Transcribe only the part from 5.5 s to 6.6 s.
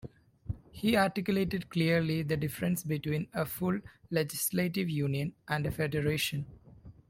a federation.